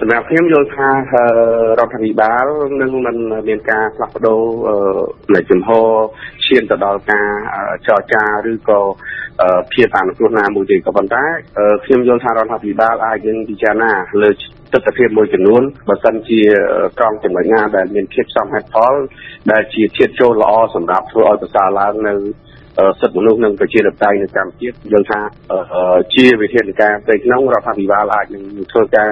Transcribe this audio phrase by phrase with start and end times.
[0.00, 0.94] សម្រាប់ខ្ញុំយល់ថារ
[1.78, 2.46] ដ្ឋាភិបាល
[2.80, 3.16] នឹងមិន
[3.48, 4.42] មានការផ្លាស់ប្ដូរ
[5.34, 5.88] នៃជំហរ
[6.46, 7.28] ឈានទៅដល់ការ
[7.86, 8.80] ចរចាឬក៏
[9.72, 11.24] ភាពអនុគ្រោះណាមួយទេក៏ប៉ុន្តែ
[11.84, 13.92] ខ្ញុំយល់ថារដ្ឋាភិបាលអាចនឹងពិចារណា
[14.22, 14.30] លើ
[14.72, 16.40] ទស្សនវិជ្ជាមួយចំនួនបើសិនជា
[16.98, 18.94] ត្រង់ចំណុចណាដែលមានភាពសមហេតុផល
[19.52, 22.14] ដែលជាធាតុចូលល្អសម្រាប់ធ្វើឲ្យប្រសើរឡើងនៅ
[23.00, 25.20] សិទ្ធិមនុស្សនិងប្រជាធិបតេយ្យនៅកម្ពុជាយល់ថា
[26.14, 29.10] ជាវិធានការផ្ទៃក្នុងរដ្ឋាភិបាលអាចនឹងធ្វើការ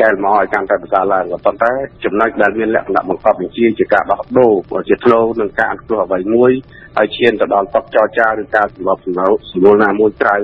[0.00, 1.72] កែលម្អឲ្យកាន់តែប្រសើរឡើងប៉ុន្តែ
[2.04, 6.52] ចំណុចដែលមានលក្ខណៈបង្កប់បញ្ជាជាការដោះដូរជាធ្នូនឹងការអនុគ្រោះអ្វីមួយ
[6.96, 10.36] ហើយឈានទៅដល់តុចរចាឬការសម្របសម្រួលសម្រួលណាមួយក្រៅ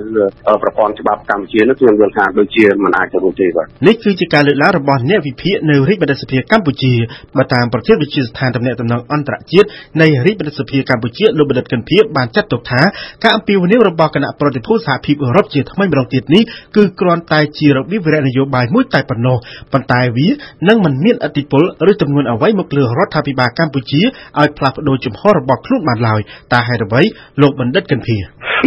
[0.63, 6.93] ប្រព័ន្ធច្បាប់កម្ពុជានោះខ្ញុំយល់ថាដូចជាមិនអាចទៅរួចទេបាទនេះគឺជាការលើកឡើងរបស់អ្នកវិភាគនៅរាជបណ្ឌិតសភាកម្ពុជា
[7.37, 9.69] បើតាមប្រធានវិទ្យាស្ថានទំនាក់ទំនងអន្តរជាតិ
[10.01, 12.83] នៃរាជបណ្ឌិតសភាកម្ពុជាលោកបណ្ឌិតកឹមភៀបានចាត់ទុកថា
[13.23, 16.43] ការអំពាវនាវរបស់គណៈប្រតិភូសហភាពអឺរ៉ុបជាថ្មីម្ដងទៀតនេះ
[16.77, 19.37] គឺគ្រាន់តែជារបៀបវិរៈនយោបាយមួយតែប៉ុណ្ណោះ
[19.73, 20.29] ប៉ុន្តែវា
[20.69, 24.03] នឹងមិនមានឥទ្ធិពលឬទម្ងន់អ្វីមកលើរដ្ឋាភិបាលកម្ពុជា
[24.41, 26.21] ឲ្យផ្លាស់ប្ដូរជំហររបស់ខ្លួនបានឡើយ
[26.53, 27.03] តើហេតុអ្វី
[27.43, 28.17] លោកបណ្ឌិតកិនភី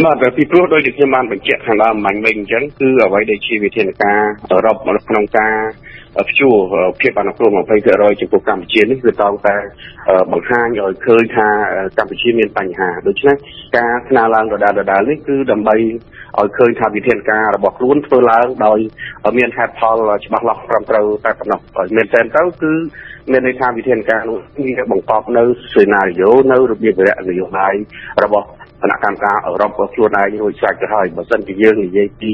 [0.05, 4.75] បាទពីព្រោះដោយដែលខ្ញុំបានបញ្ជាក់ខាងដើមមិញវិញអញ្ចឹងគឺអ្វីដែលជាវិធានការអឺរ៉ុប
[5.09, 5.55] ក្នុងការ
[6.29, 6.57] ព្យួរ
[7.01, 7.49] ភាពអនុគ្រោះ
[7.85, 9.55] 20%ចំពោះកម្ពុជានេះគឺតោងតែ
[10.31, 11.47] បង្ហាញឲ្យឃើញថា
[11.97, 13.35] កម្ពុជាមានបញ្ហាដូច្នេះ
[13.77, 15.75] ការស្នើឡើងដដែលៗនេះគឺដើម្បី
[16.39, 18.79] ឲ្យឃើញថាវិធានការរបស់ខ្លួនធ្វើឡើងដោយ
[19.37, 21.59] មានហេតុផលច្បាស់លាស់ត្រឹមត្រូវតែប៉ុណ្ណោះ
[21.95, 22.73] មែនទែនទៅគឺ
[23.31, 27.73] មានន័យថាវិធានការនោះវាបង្កប់នៅសេណារីយ៉ូនៅរបៀបវិរៈនយោបាយ
[28.23, 28.47] របស់
[28.85, 32.31] គណៈកម្មការអឺរ៉ុបខ្លួនឯងរួចស្រេចទៅហើយបើសិនជាយើងនិយាយពី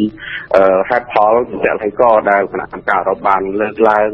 [0.89, 4.09] ហេតុផលជាក់លាក់ដែលគណៈកម្មការអឺរ៉ុបបានលើកឡើង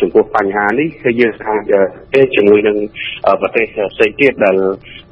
[0.00, 1.72] ចំពោះបញ្ហានេះគឺយើងអាច
[2.14, 2.76] ទេជាមួយនឹង
[3.40, 4.56] ប្រទេសផ្សេងទៀតដែល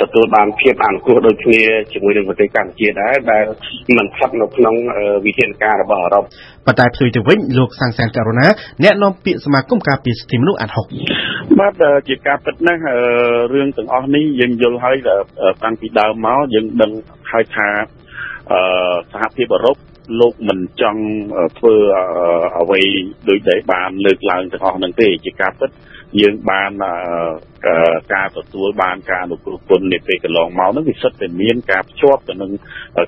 [0.03, 1.62] ទទួលបានភាពអនុគ្រោះដូចគ្នា
[1.93, 3.45] ជាមួយនឹងប្រទេសកម្ពុជាដែរដែល
[3.97, 4.75] មិនស្ថិតនៅក្នុង
[5.27, 6.25] វិធានការរបស់អឺរ៉ុប
[6.67, 8.47] ប៉ុន្តែផ្ទុយទៅវិញលោកសាំងសានករណា
[8.84, 10.87] អ្នកនាំពាក្យសមាគមការពារសិទ្ធិមនុស្សអាត់ហុក
[11.61, 12.83] បាទជាការពិតណាស់
[13.55, 14.97] រឿងទាំងអស់នេះយើងយល់ហើយ
[15.65, 16.91] តាំងពីដើមមកយើងដឹង
[17.33, 17.69] ហើយថា
[19.12, 19.77] សហភាពអឺរ៉ុប
[20.20, 21.03] លោកមិនចង់
[21.59, 21.75] ធ្វើ
[22.59, 22.81] អ្វី
[23.28, 25.70] ដូចដែលបានលើកឡើងទាំងអស់ហ្នឹងទេជាការពិត
[26.20, 26.70] យើងបាន
[28.14, 32.50] ការទទួលបានការអនុគ្រោះពន្ធនាពេលកន្លងមកហ្នឹងវាសិតតែមានការភ្ជាប់ទៅនឹង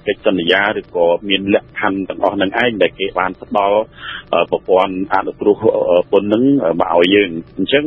[0.06, 3.78] កិច្ចសន្យាឬក៏មានលក្ខខណ្ឌទាំងអស់ហ្នឹងឯងដែលគេបានផ្ដល់
[4.50, 5.56] ប្រព័ន្ធអនុគ្រោះ
[6.12, 6.42] ពន្ធហ្នឹង
[6.80, 7.84] មកឲ្យយើងអញ្ចឹង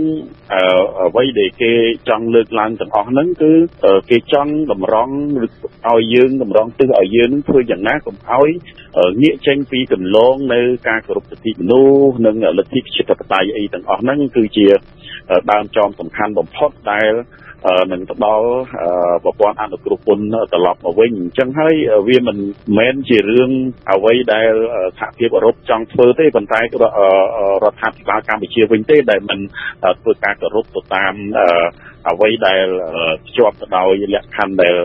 [1.07, 1.72] អ្វីដែលគេ
[2.09, 3.51] ចង់លើកឡើងទាំងអស់ហ្នឹងគឺ
[4.09, 5.16] គេចង់តម្រង់
[5.90, 8.50] ឲ្យយើងតម្រង់ទិសឲ្យយើងធ្វើយ៉ាងណាកុំឲ្យ
[9.22, 14.68] ងាកចេញពីកន្លងនៅការគោរពសិទ្ធិមនុស្សនិងលទ្ធិប្រជាធិបតេយ្យអីទាំងអស់ហ្នឹងគឺជា
[15.52, 17.12] ដើមចមសំខាន់បំផុតដែល
[17.92, 18.47] នឹងទៅដល់
[19.24, 21.74] ប្រព័ន្ធអនុគ្រោះពន្ធត្រឡប់មកវិញអញ្ចឹងហើយ
[22.08, 22.38] វាមិន
[22.78, 23.52] មែនជារឿង
[23.92, 24.53] អ្វីដែល
[25.00, 26.64] សហភាពអឺរ៉ុបចង់ធ្វើទេប៉ុន្តែរ
[27.72, 29.40] ដ្ឋាភិបាលកម្ពុជាវិញទេដែលមិន
[30.02, 31.14] ធ្វើការគោរពទៅតាម
[32.08, 32.66] អ្វីដែល
[33.28, 34.76] ភ្ជាប់ទៅដោយលក្ខខណ្ឌដែល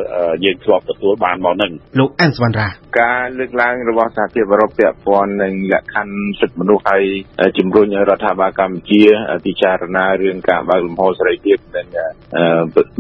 [0.45, 2.69] យើងធ្លាប់ទទួលបានមកនឹងលោកអានសវណ្ណរា
[3.01, 7.05] ការលើកឡើងរបស់សហភាពអឺរ៉ុបពាក់ព័ន្ធនឹងលក្ខខណ្ឌសិទ្ធិមនុស្សហើយ
[7.59, 9.03] ជំរុញឲ្យរដ្ឋាភិបាលកម្ពុជា
[9.47, 11.87] ពិចារណារឿងការបើកលំហសេរីភាពនិង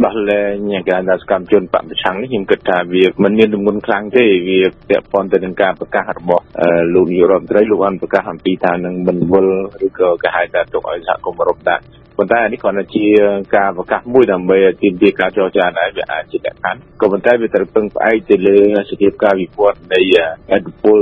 [0.04, 6.44] ដោះលែងការដាក់សកម្មជនបពប្រឆាំងនេះខ្ញុំគិតថាវាមិនមានទម្ងន់ខ្លាំងទេវាពាក់ព័ន្ធទៅនឹងការប្រកាសរបស់
[6.94, 9.54] លោកនាយករដ្ឋមន្ត្រីលោកបានប្រកាសអំពីថានឹងមិនវល់
[9.86, 11.84] ឬក៏គេហៅថាទុកឲ្យសហគមន៍អឺរ៉ុបដាក់
[12.19, 13.06] ប៉ុន្តែនេះគ្រាន់តែជា
[13.56, 18.58] ការប្រកាសមួយដើម្បីទាមទារការចរចាដែរវាអាចជាលក្ខខណ្ឌក៏ប៉ុន្តែវាត្រូវពឹងផ្អែកទៅលើ
[18.91, 20.00] សភាពការវិវត្តនៃ
[20.52, 21.00] អត្តពល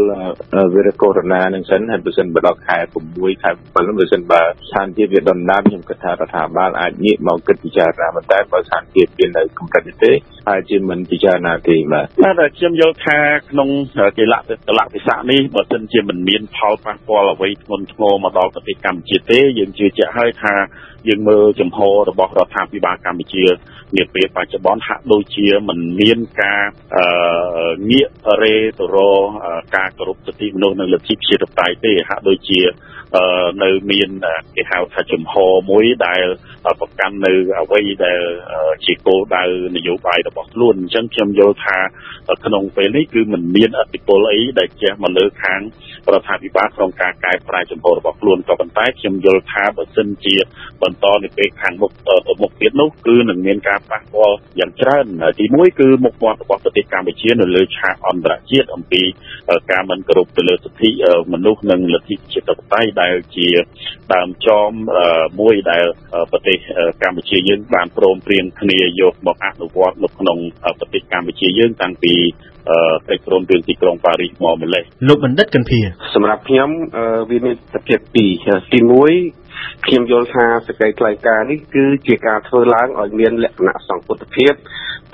[0.75, 2.79] វីរុសកូវីដ -19 នឹងសិនហើយបើសិនបើដល់ខែ
[3.11, 10.13] 6ខែ7បើសិនបើស្ថានភាពវាដុនដាបខ្ញុំគិតថារដ្ឋាភិបាលអាចងាកមកគិតពិចារណាប៉ុន្តែបើស្ថានភាពវានៅកម្រិតនេះទេ
[10.49, 12.07] ហើយជាមិនពិចារណាទេបាទ
[12.41, 13.19] តែខ្ញុំយល់ថា
[13.51, 13.69] ក្នុង
[14.19, 20.55] កលៈកលៈវិសានេះបើសិនជាមិនមានផលប៉ះពាល់អ្វីធ្ងន់ធ្ងរមកដល់ប្រទេសកម្ពុជាទេយើងជឿជាក់ហើយថា
[21.09, 23.45] យើងមើលចំហរបស់រដ្ឋាភិបាលកម្ពុជា
[23.97, 26.63] នាពេលបច្ចុប្បន្នហាក់ដូចជាមិនមានការ
[27.91, 28.09] ងាក
[28.43, 29.23] រេទៅរក
[29.77, 32.61] ការគោរពសិទ្ធិមនុស្សនិងលទ្ធិប្រជាធិបតេយ្យទេហាក់ដូចជា
[33.63, 34.11] នៅមាន
[34.55, 35.35] គេហៅថាចំហ
[35.71, 36.25] មួយដែល
[36.81, 38.21] ប្រកាន់នៅអ្វីដែល
[38.85, 39.45] ជាគោលដៅ
[39.77, 41.79] នយោបាយរបស់ខ្លួនអញ្ចឹងខ្ញុំយល់ថា
[42.45, 45.61] ក្នុងពេលនេះគឺមិនមានអធិបុលអីដែលជះមកលើខាង
[46.13, 50.35] រដ្ឋាភិបាលក្នុងការកែប្រែចំហរបស់ខ្លួនក៏ប៉ុន្តែខ្ញុំយល់ថាបើសិនជា
[50.83, 55.07] បន្តនៅពេលខាងមុខទៅមុខទៀតនោះគឺនឹងមានការប៉ះពាល់យ៉ាងច្រើន
[55.41, 59.03] ទីមួយគឺមុខមាត់របស់ប្រទេសកម្ពុជានៅលើឆាកអន្តរជាតិអំពី
[59.71, 60.91] ការមិនគោរពទៅលើសិទ្ធិ
[61.33, 63.49] មនុស្សនិងលទ្ធិប្រជាធិបតេយ្យដែលជា
[64.15, 64.71] ដើមចម
[65.41, 65.85] មួយដែល
[66.33, 66.57] ប្រទេស
[67.03, 70.39] កម្ពុជាយើងបានព្រមព្រៀងគ្នាយកមកអនុវត្តនៅក្នុង
[70.79, 72.15] ប្រទេសកម្ពុជាយើងតាំងពី
[73.09, 75.81] កិច្ចព្រមព្រៀងទីក្រុងប៉ារីសមកម្លេះលោកបណ្ឌិតកន្ធា
[76.15, 76.71] សម្រាប់ខ្ញុំ
[77.31, 78.31] វាមានសភាពពីរ
[78.73, 78.81] ទី
[79.31, 84.55] 1ខ្ញុំយល់ថាសេចក្តីថ្លែងការណ៍នេះគឺជាការធ្វើឡើងឲ្យមានលក្ខណៈសង្កត់ភាព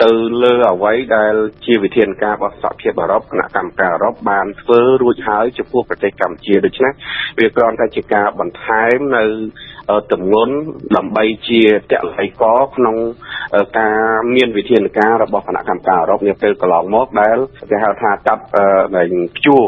[0.04, 0.10] ទៅ
[0.42, 1.34] លើអ្វីដែល
[1.64, 6.92] ជាវិធានការរបស់សហភាពអឺរ៉ុបគណៈកម្មការអឺរ៉ុបបានធ្វើរួចហើយចំពោះប្រទេសកម្ពុជាដូច្នេះ
[7.38, 9.24] វាគ្រាន់តែជាការបន្ថែមនៅ
[10.12, 10.54] ទំនន់
[10.96, 12.44] ដើម្បីជាតល័យក
[12.76, 12.96] ក្នុង
[13.78, 13.98] ការ
[14.36, 17.36] មានវិធានការរបស់គណៈកម្មការអឺរ៉ុបនាពេលកន្លងមកដែល
[17.70, 18.42] គេហៅថាកាប់
[18.96, 19.02] នៃ
[19.36, 19.62] ព្យួរ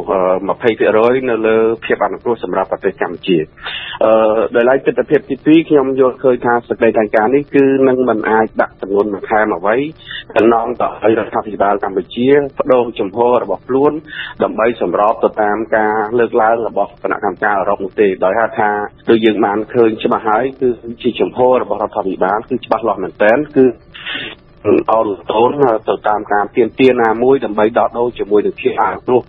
[0.46, 3.38] 20%នៅលើភាពអនុគ្រោះសម្រាប់ប្រទេសកម្ពុជា
[4.04, 4.12] អឺ
[4.56, 9.76] ដោយឡែកទស្សនវិជ្ជាទី2ខ្ញុំយល់ឃើញថាសេចក្តីថ្លែងការណ៍នេះគឺនឹងមិនអាចដាក់ទម្ងន់បន្ថែមអ្វី
[10.36, 12.28] តំណងទៅឲ្យរដ្ឋាភិបាលកម្ពុជា
[12.58, 13.92] បដូរចំហរបស់ខ្លួន
[14.42, 18.70] ដើម្បីសម្របទៅតាមការលើកឡើងរបស់គណៈកម្មការអឺរ៉ុបនោះទេដោយហៅថា
[19.10, 20.68] ដូចយើងបានឃើញច្បាស់ហើយគឺ
[21.02, 23.64] ជាចំហរបស់រដ្ឋាភិបាលគឺច្បាស់លាស់មែនទែនគឺ
[24.92, 25.50] អរតូន
[25.88, 29.22] ទៅតាមការទៀមទាណាមួយដើម្បីដោះដូរជាមួយនឹងភាពអាគ្រោះ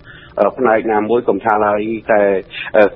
[0.57, 1.79] ផ្នែកណាមួយកំថាឡើយ
[2.13, 2.21] តែ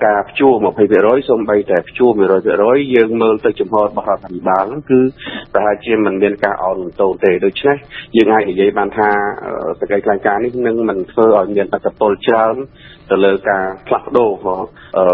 [0.06, 0.54] ការព្យួរ
[0.92, 2.12] 20%សូម្បីតែព្យួរ
[2.52, 5.02] 100%យើងមើលទៅចំហរបស់រដ្ឋាភិបាលហ្នឹងគឺ
[5.54, 7.76] ប្រហែលជាមិនមានការអោនលំទោនទេដូច្នេះ
[8.16, 9.10] យើងអាចនិយាយបានថា
[9.80, 12.56] សកម្មភាពការនេះនឹងមិនធ្វើឲ្យមានអត្តពលច្រើន
[13.12, 14.32] ទៅលើការផ្លាស់ប្ដូរ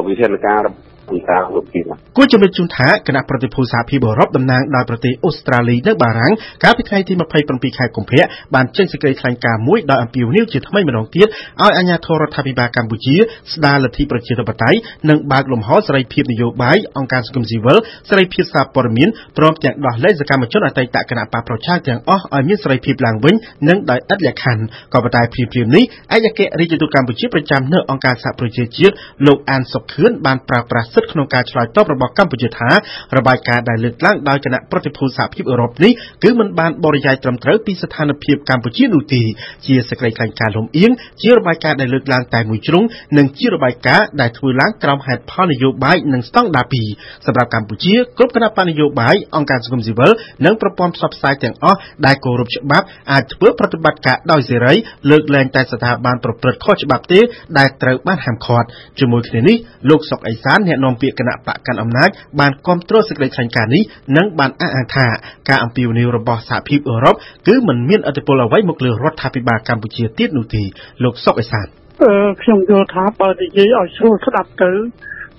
[0.07, 0.90] វិធានការពី
[1.29, 1.79] ការលោកពី
[2.17, 7.13] គួរជំរាបជូនថាគណៈប្រតិភូសហភាពអឺរ៉ុបតំណាងដោយប្រទេសអូស្ត្រាលីនិងបារាំងកាលពីថ្ងៃទី
[7.45, 8.23] 27ខែកុម្ភៈ
[8.55, 13.15] បានចេញសេចក្តីថ្លែងការណ៍មួយដោយអំពាវនាវជាថ្មីម្ដងទៀតឲ្យអាជ្ញាធររដ្ឋាភិបាលកម្ពុជា
[13.53, 14.79] ស្ដារលទ្ធិប្រជាធិបតេយ្យ
[15.09, 17.77] និងបើកលំហសេរីភាពនយោបាយអង្គការសង្គមស៊ីវិល
[18.09, 23.35] សេរីភាពសារព័ត៌មានព្រមទាំងដោះលែងសកម្មជនអតីតគណៈបកប្រជាទាំងអស់ឲ្យមានសេរីភាពឡើងវិញ
[23.67, 25.83] និងដោយឥតលក្ខខណ្ឌក៏ប៉ុន្តែព្រាមព្រាមនេះ
[26.15, 28.93] ឯកអគ្គរដ្ឋទូតកម្ពុជាប្រចាំនៅអង្គការសហប្រជាជាតិ
[29.27, 32.69] លោកអានសុខខឿនបានប្រើប្រាស់សិទ្ធិក្នុងការឆ្លើយតបរបស់កម្ពុជាថា
[33.18, 35.92] របាយការណ៍ដែលលើកឡើងដោយគណៈប្រតិភូសហភាពអឺរ៉ុបនេះ
[36.24, 39.21] គឺមិនបានបរិយាយត្រឹមត្រូវពីស្ថានភាពកម្ពុជានោះទេ
[39.65, 42.83] ជាសេចក្តីថ្លែងការណ៍លំអៀងជារបាយការណ៍ដែលលើកឡើងតែមួយជ្រុង
[43.18, 46.88] និងជារបាយការណ៍ដែលធ្វើឡើងក្រោមហេតុផលនយោបាយនិងស្តង់ដារពីរ
[47.25, 50.12] សម្រាប់កម្ពុជាគ្រប់គណៈបញ្ញយោបាយអង្គការសង្គមស៊ីវិល
[50.45, 54.74] និងប្រព័ន្ធផ្សព្វផ្សាយទាំងអស់ដែលគោរពច្បាប់អាចធ្វើប្រតិបត្តិការដោយសេរី
[55.09, 57.19] លើកលែងតែស្ថាប័នប្រព្រឹត្តខុសច្បាប់ទេ
[57.57, 58.68] ដែលត្រូវបានហាមឃាត់
[59.00, 59.57] ជាមួយគ្នានេះ
[59.89, 63.83] លោកសុកអេសានអ្នកនាំពាក្យគណៈបកកាន់អំណាចបានគ្រប់គ្រងសេចក្តីថ្លែងការណ៍នេះ
[64.17, 65.07] និងបានអះអាងថា
[65.49, 67.15] ការអំពាវនាវរបស់សហភាពអឺរ៉ុប
[67.47, 70.63] គឺមិនមានឥទ្ធិពលអ្វីមកលើរដ្ឋាភិបាលកម្ពុជាទៀតនោះទេ
[71.03, 71.67] លោកសុកអេសាន
[72.03, 74.71] អឺខ្ញុំយល់ថាបើនិយាយឲ្យស្រួលស្ដាប់ទៅ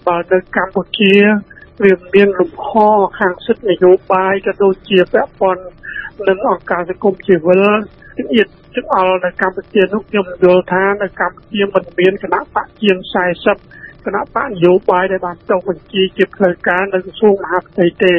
[0.06, 1.12] បើនៅកម្ពុជា
[1.82, 2.68] វាមានលំហ
[3.18, 5.62] ខាងសិទ្ធិនយោបាយក៏ដូចជាពាក់ព័ន្ធ
[6.28, 7.64] នឹងអង្គការសង្គមស៊ីវិល
[8.16, 12.96] ទៀតទាំងអល់នៅកម្ពុជានោះខ្ញុំយល់ថានៅកម្ពុជាមិនមានគណៈបកជាង
[13.40, 18.14] 40 គណៈបកនយោបាយដែលបានចុះបញ្ជីជាផ្លូវការនៅក្រសួងមហាផ្ទៃទេ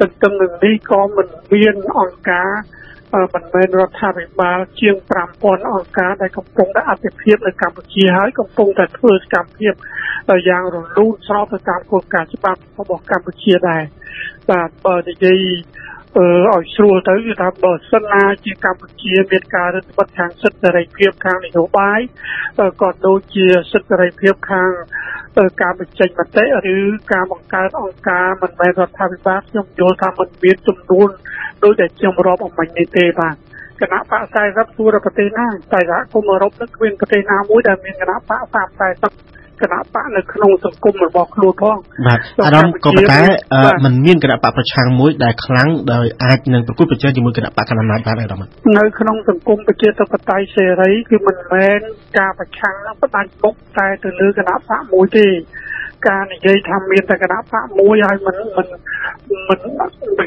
[0.00, 2.50] ទន្ទឹមនឹងនេះក៏មិនមានអង្គការ
[3.34, 4.96] មិនមែនរដ្ឋាភិបាលជាង
[5.32, 9.72] 5000អង្គការដែលកំពុងតែអភិភាពនៅកម្ពុជាហើយកំពុងតែធ្វើសកម្មភាព
[10.48, 13.82] យ៉ាងរលូនស្របទៅតាមគោលការណ៍ច្បាប់របស់កម្ពុជាដែរ
[14.50, 15.54] បាទបើនិយាយអឺ
[16.16, 22.00] ឲ្យស្រួលទៅគឺថាបើសិនណាជាកម្ពុជាមានការរឹតបន្តឹងខាងសិទ្ធិសេរីភាពខាងនយោបាយ
[22.82, 24.70] ក៏ដូចជាសិទ្ធិសេរីភាពខាង
[25.62, 26.44] ការបញ្ចេញមតិ
[26.74, 26.78] ឬ
[27.12, 31.08] ការបង្កើតអង្គការមិនមែនរដ្ឋាភិបាលខ្ញុំយល់ថាมันមានចំនួន
[31.62, 33.36] ដូចតែខ្ញុំរាប់អំបញ្ញនេះទេបាទ
[33.80, 38.68] គណៈបក40ទូរប្រទេសណាតែសហគមន៍អឺរ៉ុបនឹងគ្មានប្រទេសណាមួយដែលមានគណៈបក
[39.02, 43.20] 40 គណៈបកនៅក្នុងសង្គមរបស់ខ្លួនផងបាទអារម្មណ៍ក៏ប៉ុន្តែ
[43.84, 51.80] มันមានគណៈបកប្រឆាំងមួយដែលខ្លាំងដោយអាចនឹងប្រគល់ប្រជែងជាមួយគណៈបកកណ្ដាលអំណាចបានអារម្មណ៍នៅក្នុងសង្គមប្រជាធិបតេយ្យសេរីគឺមិនមែន
[52.18, 55.26] ការប្រឆាំងផ្ដាច់មុខតែទៅលើគណៈបកមួយទេ
[56.08, 58.66] ការនិយាយថាមានតែគណៈបកមួយហើយមិនមិន
[59.48, 59.60] មិន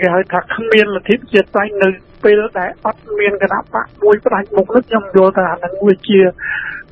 [0.01, 1.89] គេហៅថាគ្មានលទ្ធិប្រជាធិបតេយ្យនៅ
[2.23, 6.21] ពេលដែលអត់មានគណៈបកមួយផ្ដាច់មុខនោះខ្ញុំយល់ថាអានឹងវាជា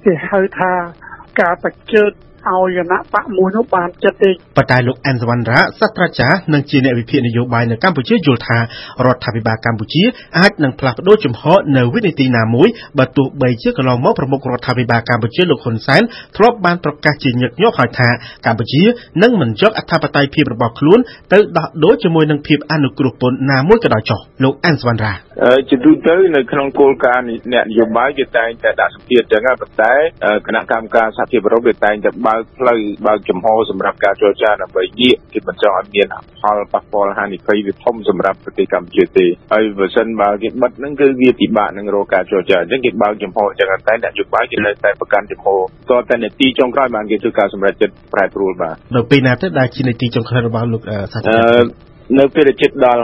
[0.06, 0.72] គេហៅថា
[1.40, 2.12] ការបច្ជើត
[2.54, 10.04] ឲ្យគណៈបកមួយនោះបានចិត្តទេប៉ុន្តែលោកអែនសវណ្ណរាសាស្ត្រាចារ្យនិងជាអ្នកវិភាគនយោបាយនៅកម្ពុជាយល់ថារដ្ឋាភិបាលកម្ពុជា
[10.40, 12.68] អាចនឹងផ្លាស់ប្តូរជំហរនៅវិនាទីណាមួយ
[13.00, 16.02] បើទោះបីជាកន្លងមកប្រមុខរដ្ឋាភិបាលកម្ពុជាលោកហ៊ុនសែន
[16.38, 18.10] ធ្លាប់បានប្រកាសជាញឹកញាប់ហើយថា
[18.46, 18.84] កម្ពុជា
[19.22, 21.00] នឹងមិនយកអធិបតេយ្យភាពរបស់ខ្លួន
[21.34, 25.14] ទៅដោះដូរជាមួយនឹងភាពអនុគ្រោះពន្ធណាមួយក៏ដោយចុះលោកអែនសវណ្ណរា
[25.70, 29.94] ជាទូទៅនៅក្នុងគោលការណ៍អ្នកនយោបាយគេតែងតែដាក់សម្ពាធចឹងប៉ុន្តែ
[30.48, 36.08] គណៈកម្មការសហភាពអឺរ៉ុបគេតែងតែបើកផ្លូវបើកចំហសម្រាប់ការចរចាដើម្បីងាកគេមិនចង់ឲ្យមាន
[36.42, 45.48] ផលប៉ះពាល់ហានិភ័យវាធំសម្រាប់ប្រទេសកម្ពុជាទេហើយបើសិនបើគេបិទហ្នឹងគឺវាពិបាកនឹងរកការចរចាអញ្ចឹងគេបើកចំហចឹងតែអ្នកនយោបាយគេនៅតែប្រកាន់ចំហ
[45.90, 50.82] តតែនាទីចុងក្រោយបានគេធ្វើការសម្រេចចិត្តប្រែប្រួលបាទនៅពេលណាទៅដែលជានាទីចុងក្រោយរបស់លោក
[51.14, 53.04] សាស្ត្រាចារ្យ នៅពេលចិត្តដល់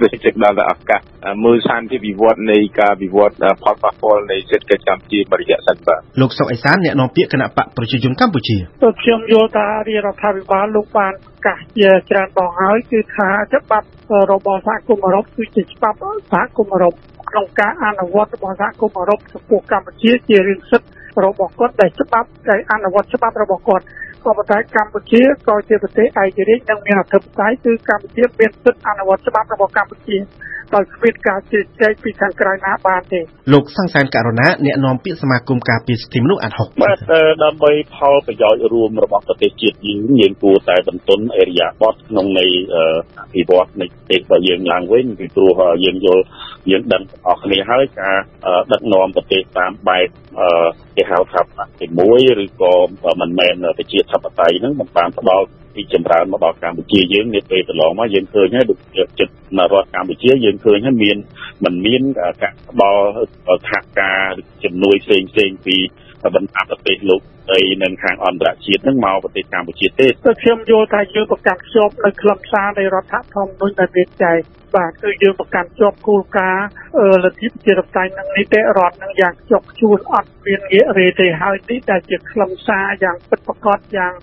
[0.00, 1.00] ពេលចិត្តដល់ឱកាស
[1.44, 8.56] មើលសានភាពវិវត្តនៃការវិវត្តផលប៉ះពាល់នៃសេដ្ឋកិច្ចកម្ពុជាបរិយាសិនបាទលោកសុកអេសានអ្នកនាំពាក្យគណៈបកប្រជាជនកម្ពុជា
[9.00, 11.12] ខ្ញុំយល់ថារដ្ឋាភិបាលលោកបាន
[11.46, 13.86] កាសជាច្រើនដងហើយគឺថាច្បាប់
[14.32, 15.96] របស់សហគមន៍អឺរ៉ុបគឺជាច្បាប់
[16.32, 16.94] សហគមន៍អឺរ៉ុប
[17.30, 20.88] ក្នុងការអនុវត្តរបស់សហគមន៍អឺរ៉ុបចំពោះកម្ពុជាជារឿងសិទ្ធិ
[21.24, 23.84] របស់គាត់ដែលច្បាប់ដែលអនុវត្តច្បាប់របស់គាត់
[24.24, 30.18] ក៏ប៉ុន្តែកម្ពុជាក៏ជាប្រទេសឯករាជ្យនិងមានអធិបតេយ្យគឺកម្ពុជាមានសិទ្ធិអនុវត្តច្បាប់របស់កម្ពុជា
[30.74, 33.20] ដោយគ្មានការជឿជែកពីខាងក្រៅណាបានទេ
[33.52, 36.98] លោកសង្សានករណីអ្នកនាំពាក្យសមាគមការពារសិទ្ធិមនុស្សអាត់ហុកបាទ
[37.44, 42.46] ដើម្បីផលប្រយោជន៍រួមរបស់ប្រទេសជាតិយើងយើងគួរតែបន្ទន់អេរិយាប័តក្នុងនៃ
[43.18, 46.24] អភិវឌ្ឍនៃប្រទេសរបស់យើងឡើងវិញពីព្រោះយើងយល់
[46.70, 48.16] យើងដឹងអស់គ្នាហើយការ
[48.72, 50.08] ដឹកនាំប្រទេសតាមបែប
[50.96, 51.42] គេហៅថា
[51.78, 52.74] ទី1ឬក៏
[53.20, 58.78] មិនមែនប្រជាធិបតេយ្យហ្នឹងមិនបានផ្ដល់ពីចម្រើនមកដល់កម្ពុជាយើងនាពេលកន្លងមកយើងឃើញហើយដូច
[59.20, 59.32] ចិត្ត
[59.72, 61.16] រដ្ឋកម្ពុជាយើងឃើញហើយមាន
[61.64, 62.02] មិនមាន
[62.42, 63.04] ការផ្ដល់
[63.68, 64.22] ថាការ
[64.64, 65.76] ជំនួយផ្សេងផ្សេងពី
[66.34, 67.20] បណ្ដាប្រទេសលោក
[67.52, 74.38] ដីនិងខាងអន្តរជាតិនឹងមកប្រទេសកម្ពុជាទេគឺខ្ញុំយល់ថាយើងប្រកាន់ខ្ជាប់នៅខ្លឹមសារនៃរដ្ឋធម្មនុញ្ញដែលមានចែក
[74.76, 76.66] បាទគឺយើងប្រកាន់ជាប់គោលការណ៍
[77.24, 84.14] លទ្ធិប្រជាធិបតេយ្យនិងនីតិរដ្ឋនឹងយ៉ាងខ្ជាប់ខ្ជួនអត់មានងាករេទេហើយនេះដែលជាខ្លឹមសារយ៉ាងពិតប្រាកដយ៉ាង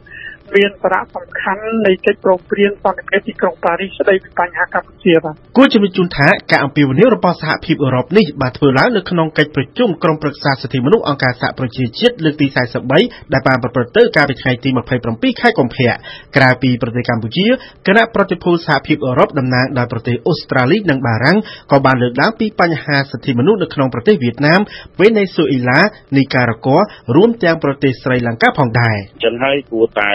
[0.55, 12.47] មានសារៈសំខាន់នៃកិច្ចព្រមព្រៀងសន្តិភាពទីក្រុងប៉ារីសស្តីពីបញ្ហាកម្ពុជាបាទគួរជំរាបជូនថាការអំពាវនាវរបស់សហភាពអឺរ៉ុបនេះបានធ្វើឡើងនៅក្នុងកិច្ចប្រជុំក្រុមប្រឹក្សាសិទ្ធិមនុស្សអង្គការសហប្រជាជាតិលើកទី
[12.89, 14.69] 43ដែលបានប្រព្រឹត្តទៅកាលពីថ្ងៃទី
[15.05, 15.91] 27ខែកុម្ភៈ
[16.35, 17.45] ក្រៅពីប្រទេសកម្ពុជា
[17.87, 21.37] គណៈប្រតិភូសហភាពអឺរ៉ុបតំណាងដោយប្រទេសអូស្ត្រាលីនិងបារាំង
[21.71, 24.59] ក៏បានលើកឡើងពីបញ្ហាសិទ្ធិមនុស្សនៅក្នុងប្រទេសវៀតណាម
[24.99, 25.79] វេណេស៊ុយអ៊ីឡា
[26.17, 26.81] នីការ៉ាហ្គ័រ
[27.15, 30.11] រួមទាំងប្រទេសស្រីលង្កាផងដែរអញ្ចឹងហើយគួរតែ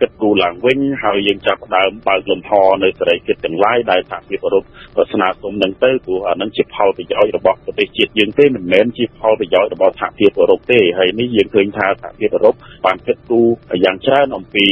[0.00, 2.50] គិតគូរឡើងវិញហើយយើងចាប់ផ្ដើមបើកលំហ
[2.82, 4.64] នៅសេរីភាពទាំងឡាយដែលសហភាពអឺរ៉ុប
[5.12, 12.54] ស្នើសុំនឹងទៅព្រោះអានឹងជាផលប្រយោជន៍របស់ប្រទេសជាតិយើងទេមិនមែនជាផលប្រយោជន៍របស់សហភាពអឺរ៉ុបទេហើយនេះយើងឃើញថាសហភាពអឺរ៉ុប
[12.86, 13.46] បានគិតគូរ
[13.84, 14.64] យ៉ាងច្រើនអំពី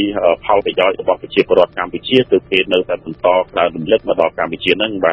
[0.44, 5.12] ផលប្រយោជន៍របស់ប្រជាពលរដ្ឋកម្ពុជាទើបគេនៅតែបន្តក្រើនរំលឹកមកដល់កម្ពុជានឹងបាទ